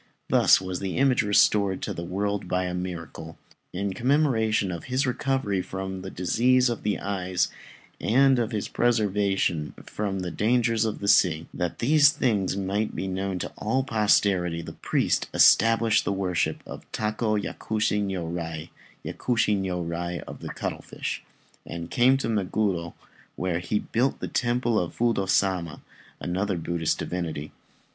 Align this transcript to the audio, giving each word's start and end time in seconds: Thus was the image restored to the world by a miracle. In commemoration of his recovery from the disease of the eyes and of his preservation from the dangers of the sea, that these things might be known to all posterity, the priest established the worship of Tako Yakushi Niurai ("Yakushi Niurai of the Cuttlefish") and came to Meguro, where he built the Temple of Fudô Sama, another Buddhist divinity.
Thus 0.29 0.59
was 0.59 0.79
the 0.79 0.97
image 0.97 1.21
restored 1.21 1.79
to 1.83 1.93
the 1.93 2.03
world 2.03 2.47
by 2.47 2.63
a 2.65 2.73
miracle. 2.73 3.37
In 3.71 3.93
commemoration 3.93 4.71
of 4.71 4.85
his 4.85 5.05
recovery 5.05 5.61
from 5.61 6.01
the 6.01 6.09
disease 6.09 6.69
of 6.69 6.81
the 6.81 6.97
eyes 6.97 7.49
and 7.99 8.39
of 8.39 8.51
his 8.51 8.67
preservation 8.67 9.75
from 9.85 10.21
the 10.21 10.31
dangers 10.31 10.85
of 10.85 11.01
the 11.01 11.07
sea, 11.07 11.45
that 11.53 11.77
these 11.77 12.09
things 12.09 12.57
might 12.57 12.95
be 12.95 13.05
known 13.07 13.37
to 13.37 13.51
all 13.59 13.83
posterity, 13.83 14.63
the 14.63 14.73
priest 14.73 15.29
established 15.35 16.03
the 16.03 16.11
worship 16.11 16.63
of 16.65 16.91
Tako 16.91 17.37
Yakushi 17.39 18.01
Niurai 18.01 18.69
("Yakushi 19.05 19.55
Niurai 19.55 20.21
of 20.23 20.39
the 20.39 20.49
Cuttlefish") 20.49 21.21
and 21.63 21.91
came 21.91 22.17
to 22.17 22.27
Meguro, 22.27 22.95
where 23.35 23.59
he 23.59 23.77
built 23.77 24.19
the 24.19 24.27
Temple 24.27 24.79
of 24.79 24.97
Fudô 24.97 25.29
Sama, 25.29 25.79
another 26.19 26.57
Buddhist 26.57 26.97
divinity. 26.97 27.51